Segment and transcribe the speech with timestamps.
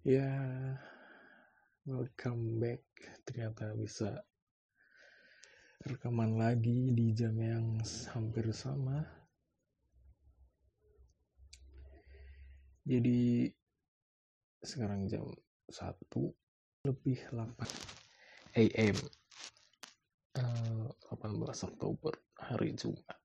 [0.00, 0.32] Ya,
[1.84, 2.80] welcome back.
[3.28, 4.24] Ternyata bisa
[5.84, 7.76] rekaman lagi di jam yang
[8.16, 9.04] hampir sama.
[12.88, 13.52] Jadi
[14.64, 15.28] sekarang jam
[15.68, 15.92] 1
[16.88, 17.60] lebih 8
[18.56, 18.96] AM.
[20.32, 23.20] Uh, 18 Oktober hari Jumat.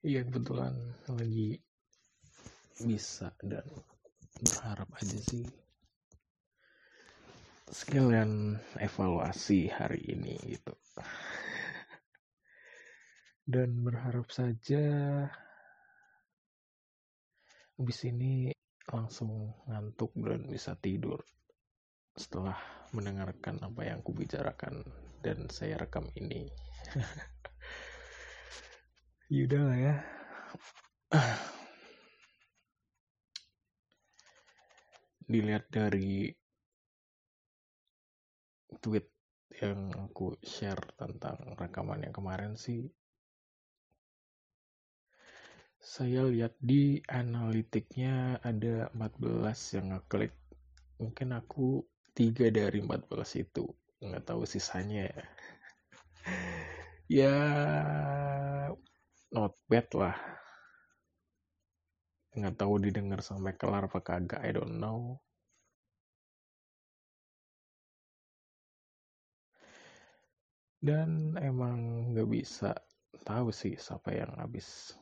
[0.00, 0.72] Iya kebetulan
[1.04, 1.63] lagi
[2.82, 3.62] bisa dan
[4.42, 5.46] berharap aja sih
[7.70, 10.74] sekalian evaluasi hari ini gitu
[13.54, 14.82] dan berharap saja
[17.78, 18.50] habis ini
[18.90, 21.22] langsung ngantuk dan bisa tidur
[22.14, 22.58] setelah
[22.90, 24.86] mendengarkan apa yang kubicarakan
[25.22, 26.50] dan saya rekam ini
[29.32, 29.94] Yaudah lah ya.
[35.34, 36.30] Dilihat dari
[38.78, 39.10] tweet
[39.58, 42.86] yang aku share tentang rekaman yang kemarin sih.
[45.82, 50.38] Saya lihat di analitiknya ada 14 yang ngeklik.
[51.02, 51.82] Mungkin aku
[52.14, 53.66] tiga dari 14 itu.
[54.06, 55.24] Nggak tahu sisanya ya.
[57.04, 57.36] Ya
[59.34, 60.16] not bad lah.
[62.32, 65.20] Nggak tahu didengar sampai kelar apa kagak I don't know
[70.84, 72.76] dan emang nggak bisa
[73.24, 74.92] tahu sih siapa yang habis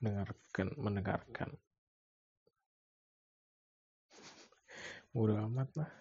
[0.00, 1.52] dengarkan mendengarkan.
[5.12, 5.92] Udah amat lah.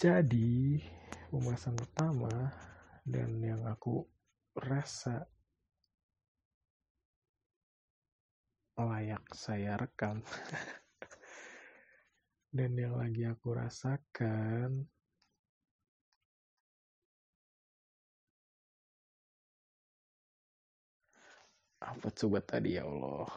[0.00, 0.80] Jadi
[1.28, 2.32] pembahasan pertama
[3.04, 4.08] dan yang aku
[4.56, 5.28] rasa
[8.80, 10.24] layak saya rekam
[12.54, 14.86] dan yang lagi aku rasakan
[21.86, 23.30] apa coba tadi ya Allah?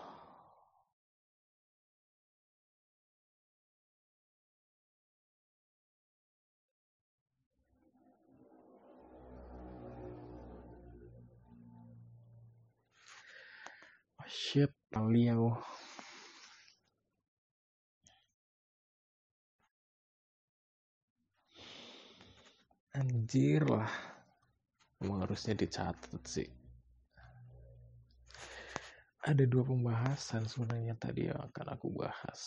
[14.30, 15.58] Shit beliau
[23.30, 23.86] anjir lah.
[24.98, 26.50] Emang harusnya dicatat sih.
[29.22, 32.42] Ada dua pembahasan sebenarnya tadi yang akan aku bahas.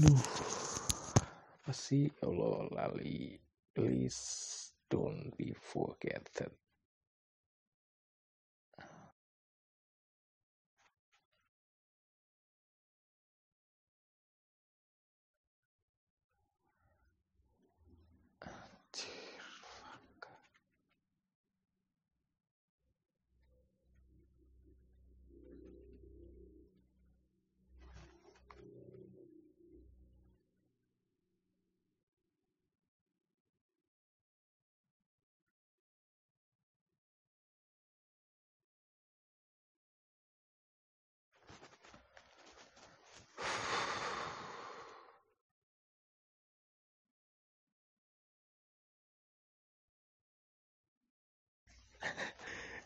[0.00, 0.16] Aduh
[1.92, 3.36] ya Allah lali
[3.76, 6.63] please don't be forgotten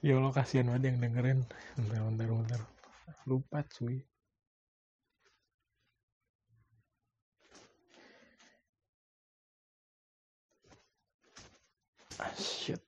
[0.06, 1.40] ya Allah kasihan banget yang dengerin.
[1.76, 2.60] Bentar bentar bentar.
[3.28, 4.02] Lupa cuy.
[12.18, 12.82] Ah shit.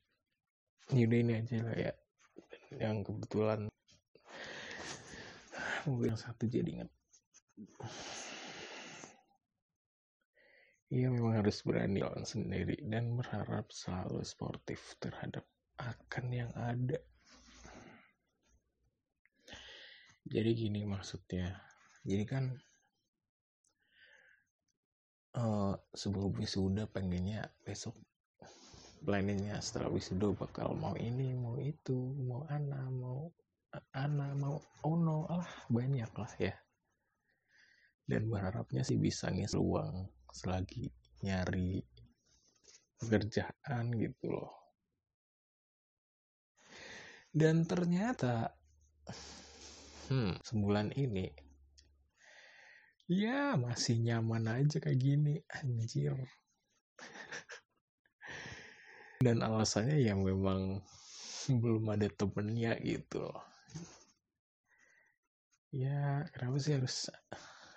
[0.90, 1.92] Ini ini aja lah ya.
[2.74, 3.60] Yang kebetulan.
[5.88, 6.90] Mobil yang satu jadi inget
[10.90, 15.46] Iya memang harus berani lawan sendiri dan berharap selalu sportif terhadap
[15.80, 17.00] akan yang ada.
[20.28, 21.56] Jadi gini maksudnya.
[22.04, 22.44] Jadi kan
[25.36, 27.96] uh, sebelum wisuda pengennya besok
[29.00, 33.32] planningnya setelah wisuda bakal mau ini mau itu mau anak mau
[33.96, 35.26] anak mau ono.
[35.26, 36.54] Oh lah banyak lah ya.
[38.04, 40.90] Dan berharapnya sih bisa ngisi uang selagi
[41.24, 41.82] nyari
[43.00, 44.59] pekerjaan gitu loh
[47.30, 48.50] dan ternyata
[50.10, 51.30] hmm, sebulan ini
[53.10, 56.14] ya masih nyaman aja kayak gini anjir.
[59.26, 60.78] Dan alasannya ya memang
[61.50, 63.42] belum ada temennya gitu loh.
[65.74, 67.10] Ya kenapa sih harus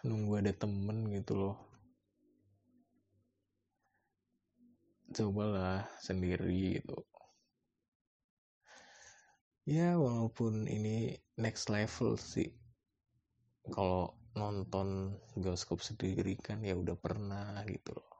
[0.06, 1.58] nunggu ada temen gitu loh?
[5.14, 7.02] Cobalah sendiri gitu
[9.64, 12.52] ya walaupun ini next level sih.
[13.72, 18.12] Kalau nonton bioskop sendiri kan ya udah pernah gitu loh.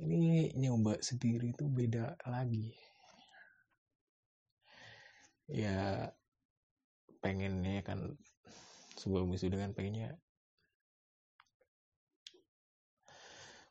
[0.00, 2.72] Ini nyoba sendiri tuh beda lagi.
[5.48, 6.12] Ya
[7.20, 8.16] pengennya kan
[8.96, 10.16] sebelum wisuda kan pengennya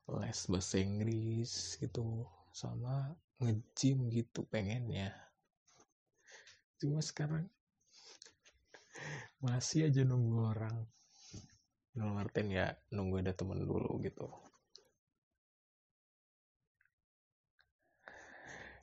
[0.09, 5.28] les bahasa Inggris gitu sama nge-gym gitu pengennya
[6.79, 7.43] cuma sekarang
[9.43, 10.75] masih aja nunggu orang.
[11.91, 14.27] Dalam artian ya nunggu ada temen dulu gitu.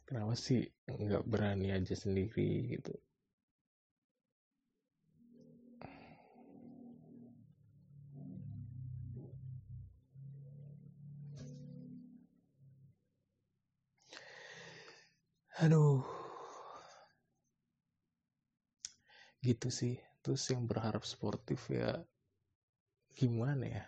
[0.07, 2.93] Kenapa sih nggak berani aja sendiri gitu?
[15.57, 16.16] Aduh
[19.47, 19.95] gitu sih.
[20.23, 22.03] Terus yang berharap sportif ya
[23.15, 23.85] gimana ya?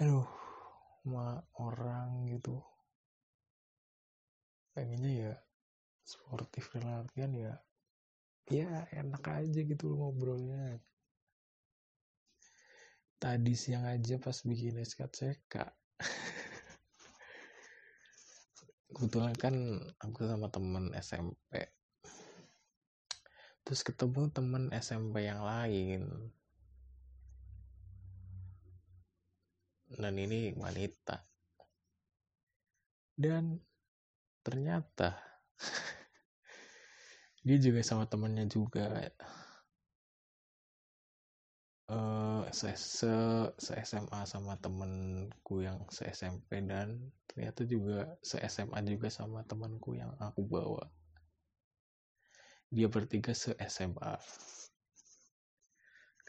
[0.00, 0.24] Aduh
[1.04, 2.56] sama orang gitu.
[4.72, 5.34] Pengennya ya
[6.00, 7.54] sportif dalam artian ya
[8.48, 10.80] ya enak aja gitu ngobrolnya.
[13.20, 15.54] Tadi siang aja pas bikin SKCK
[18.92, 19.54] kebetulan kan
[19.98, 21.58] aku sama temen SMP
[23.62, 26.30] terus ketemu temen SMP yang lain.
[29.92, 31.22] Dan ini wanita.
[33.12, 33.60] Dan
[34.42, 35.14] ternyata
[37.46, 38.88] dia juga sama temennya juga.
[41.92, 43.12] Uh, se, se,
[43.60, 49.92] se SMA sama temenku yang se SMP dan ternyata juga se SMA juga sama temanku
[49.92, 50.88] yang aku bawa
[52.72, 54.16] dia bertiga se SMA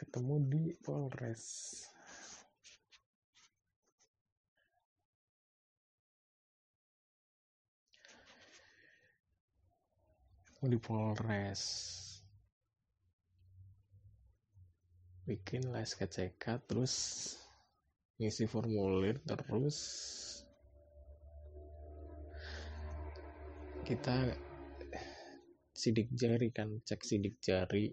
[0.04, 1.44] ketemu di Polres.
[10.64, 11.62] Di Polres.
[15.24, 16.94] Bikin les KCK terus
[18.20, 19.80] ngisi formulir terus
[23.88, 24.36] kita
[25.74, 27.90] sidik jari kan cek sidik jari.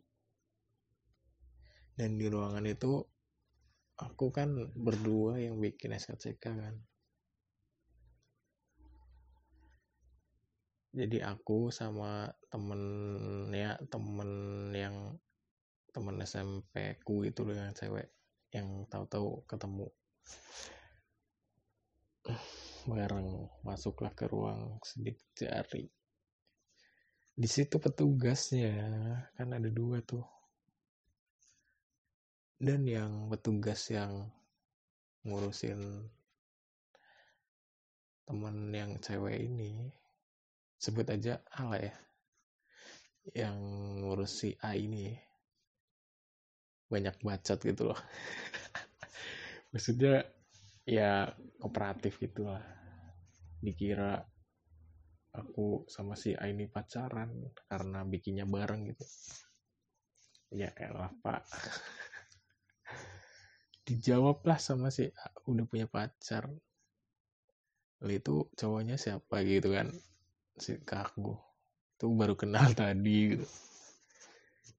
[1.98, 3.02] Dan di ruangan itu
[3.98, 6.76] aku kan berdua yang bikin SKCK kan.
[10.92, 14.32] Jadi aku sama temennya temen
[14.76, 15.18] yang
[15.92, 18.12] temen SMP ku itu loh yang cewek
[18.52, 19.88] yang tahu-tahu ketemu.
[22.92, 25.88] Bareng masuklah ke ruang sidik jari
[27.32, 28.74] di situ petugasnya
[29.36, 30.26] kan ada dua tuh.
[32.62, 34.30] Dan yang petugas yang
[35.26, 36.06] ngurusin
[38.30, 39.90] temen yang cewek ini
[40.78, 41.94] sebut aja ala ya
[43.38, 43.58] yang
[44.02, 45.14] ngurus si A ini.
[46.92, 48.00] Banyak bacot gitu loh.
[49.72, 50.26] Maksudnya
[50.84, 51.30] ya
[51.62, 52.66] kooperatif gitu lah.
[53.62, 54.20] Dikira
[55.32, 57.32] aku sama si A ini pacaran
[57.72, 59.06] karena bikinnya bareng gitu.
[60.52, 61.48] Ya elah pak.
[63.88, 66.52] Dijawablah sama si A udah punya pacar.
[68.02, 69.88] Lalu itu cowoknya siapa gitu kan?
[70.60, 71.38] Si kaku
[71.96, 73.48] itu baru kenal tadi gitu.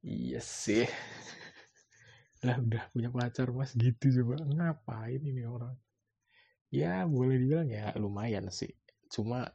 [0.02, 0.84] Iya sih.
[2.46, 3.72] Lah udah punya pacar mas.
[3.78, 4.42] Gitu coba.
[4.42, 5.78] Ngapain ini orang?
[6.72, 8.74] Ya boleh dibilang ya lumayan sih.
[9.12, 9.46] Cuma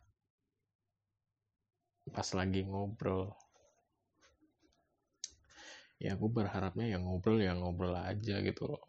[2.12, 3.32] pas lagi ngobrol.
[5.98, 8.84] Ya aku berharapnya yang ngobrol ya ngobrol aja gitu loh.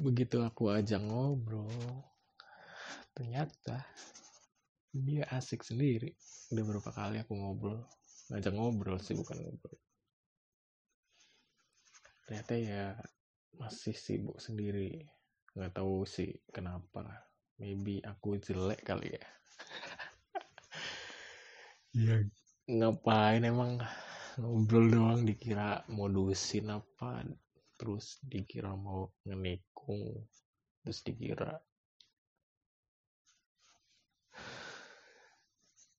[0.00, 1.68] Begitu aku ajak ngobrol
[3.12, 3.84] ternyata
[4.94, 6.14] dia asik sendiri.
[6.54, 7.82] Udah berapa kali aku ngobrol
[8.30, 9.78] ngajak ngobrol sih bukan ngobrol.
[12.30, 12.94] Ternyata ya
[13.58, 15.02] masih sibuk sendiri.
[15.58, 17.29] Nggak tahu sih kenapa
[17.60, 19.26] maybe aku jelek kali ya.
[21.92, 22.16] Ya
[22.70, 23.82] ngapain emang
[24.40, 27.26] ngobrol doang dikira modusin apa
[27.76, 30.24] terus dikira mau ngenikung
[30.80, 31.60] terus dikira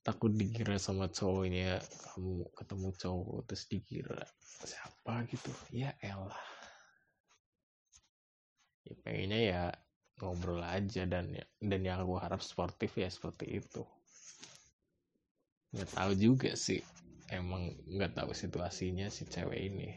[0.02, 1.78] takut dikira sama cowoknya
[2.10, 4.22] kamu ketemu cowok terus dikira
[4.66, 5.52] siapa gitu.
[5.70, 6.42] Ya elah.
[8.88, 9.64] Ya pengennya ya
[10.22, 13.82] ngobrol aja dan ya dan yang gue harap sportif ya seperti itu.
[15.74, 16.80] Nggak tahu juga sih
[17.34, 19.90] emang nggak tahu situasinya si cewek ini.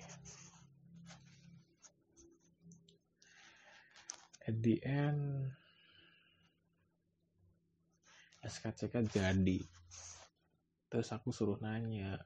[4.45, 5.53] At the end
[8.45, 9.59] SKCK jadi.
[10.93, 12.21] Terus aku suruh nanya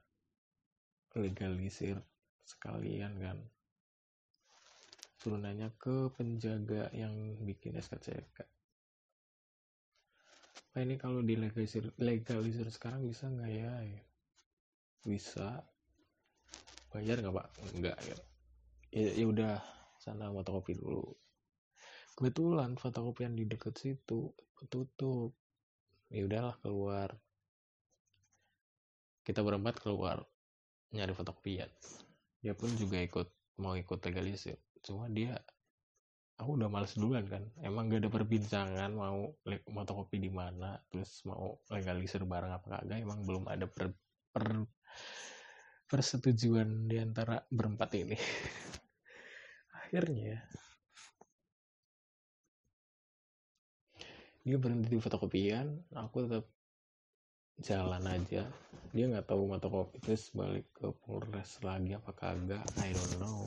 [1.15, 1.97] legalisir
[2.45, 3.37] sekalian kan
[5.19, 5.39] suruh
[5.75, 7.11] ke penjaga yang
[7.43, 8.59] bikin SKCK
[10.69, 13.73] Pak ini kalau dilegalisir legalisir sekarang bisa nggak ya?
[15.01, 15.65] Bisa.
[16.93, 17.47] Bayar nggak pak?
[17.73, 18.17] Enggak ya.
[18.93, 19.53] Ya, ya udah
[19.97, 21.09] sana fotokopi dulu.
[22.13, 24.29] Kebetulan fotokopian di deket situ
[24.69, 25.33] tutup.
[26.13, 27.17] Ya udahlah keluar.
[29.25, 30.21] Kita berempat keluar
[30.93, 31.69] nyari fotokopian.
[32.45, 34.57] Dia pun juga ikut mau ikut legalisir.
[34.83, 35.35] Cuma dia
[36.39, 37.43] aku udah males duluan kan.
[37.59, 43.27] Emang gak ada perbincangan mau fotokopi di mana terus mau legalisir barang apa kagak emang
[43.27, 43.91] belum ada per,
[44.31, 44.63] per
[45.89, 48.15] persetujuan di antara berempat ini.
[49.83, 50.39] Akhirnya
[54.39, 56.45] dia berhenti di fotokopian aku tetap
[57.59, 58.47] jalan aja.
[58.95, 63.43] Dia nggak tahu fotokopi terus balik ke Polres lagi apa kagak I don't know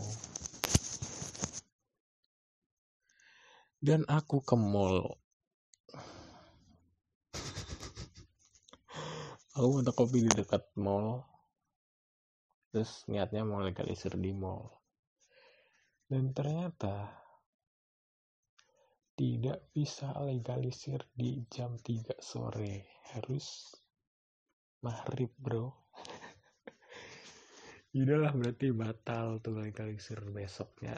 [3.83, 5.19] dan aku ke mall.
[9.59, 11.27] Aku minta kopi di dekat mall.
[12.71, 14.71] Terus niatnya mau legalisir di mall.
[16.07, 17.11] Dan ternyata
[19.19, 23.03] tidak bisa legalisir di jam 3 sore.
[23.13, 23.77] Harus
[24.87, 25.67] maghrib bro.
[27.99, 30.97] Udahlah berarti batal tuh legalisir besoknya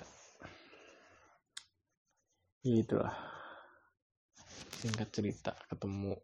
[2.65, 3.13] itulah
[4.81, 6.17] singkat cerita ketemu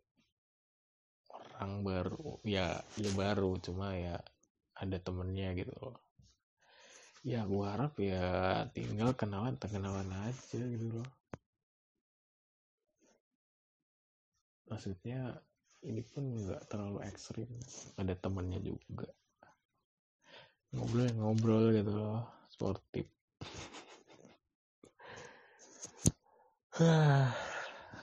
[1.61, 2.41] orang baru.
[2.49, 4.17] Ya ya baru cuma ya
[4.73, 6.01] ada temennya gitu loh.
[7.21, 11.09] Ya gua harap ya tinggal kenalan kenalan aja gitu loh.
[14.73, 15.45] Maksudnya
[15.85, 17.49] ini pun nggak terlalu ekstrim.
[18.01, 19.13] Ada temennya juga.
[20.73, 23.20] Ngobrol ngobrol gitu loh sportif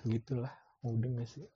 [0.06, 0.54] gitulah
[0.86, 1.50] udah gak sih?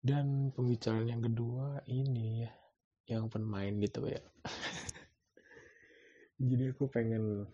[0.00, 2.52] Dan pembicaraan yang kedua ini ya
[3.06, 4.22] yang main gitu ya.
[6.40, 7.44] Jadi aku pengen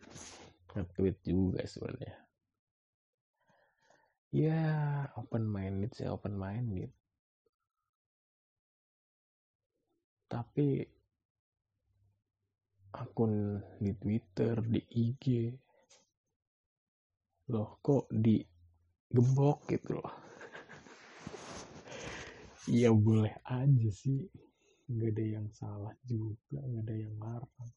[0.71, 2.15] nge-tweet juga sebenarnya.
[4.33, 4.63] Ya
[5.19, 6.95] open minded sih open minded.
[10.31, 10.87] Tapi
[12.93, 15.53] akun di Twitter di IG
[17.51, 18.39] loh kok di
[19.11, 20.13] gembok gitu loh?
[22.71, 24.23] Ya boleh aja sih.
[24.87, 27.71] Nggak ada yang salah juga nggak ada yang larang.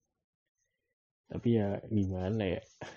[1.26, 2.62] Tapi ya gimana ya?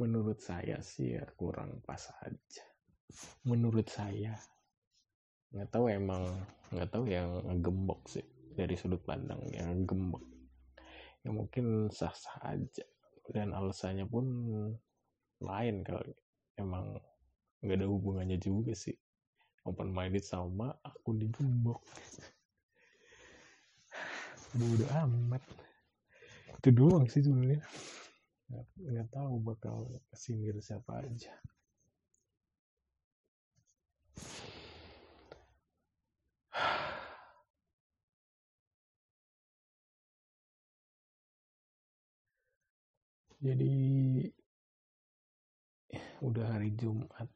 [0.00, 2.66] Menurut saya sih ya kurang pas aja.
[3.46, 4.34] Menurut saya
[5.50, 6.22] nggak tahu emang
[6.70, 8.22] nggak tahu yang gembok sih
[8.54, 10.22] dari sudut pandang yang gembok
[11.26, 12.86] ya mungkin sah sah aja
[13.30, 14.26] dan alasannya pun
[15.40, 16.02] lain kalau
[16.58, 16.98] emang
[17.64, 18.94] nggak ada hubungannya juga sih.
[19.68, 21.84] Open minded sama aku digembok
[24.56, 25.42] bodo amat.
[26.58, 27.62] Itu doang sih sebenarnya.
[28.76, 31.30] Nggak tahu bakal sindir siapa aja
[43.40, 43.72] jadi
[46.20, 47.28] udah hari Jumat.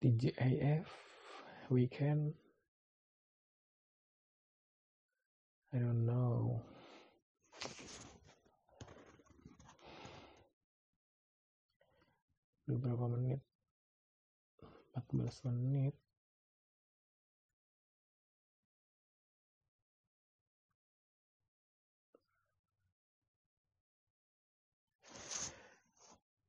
[0.00, 0.88] TJIF
[1.68, 2.32] weekend.
[5.74, 6.64] I don't know.
[12.64, 13.44] Udah berapa menit?
[14.96, 15.92] 14 menit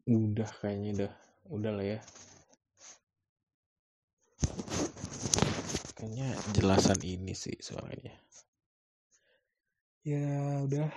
[0.09, 1.11] udah kayaknya udah
[1.53, 1.99] udah lah ya.
[5.93, 8.17] Kayaknya jelasan ini sih suaranya
[10.09, 10.89] ya udah.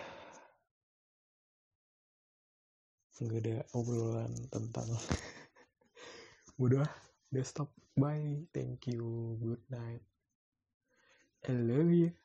[3.23, 4.89] Nggak ada obrolan tentang
[6.65, 6.89] udah
[7.31, 7.71] udah stop.
[7.93, 8.49] Bye.
[8.57, 9.37] Thank you.
[9.37, 10.01] Good night.
[11.45, 12.22] I love you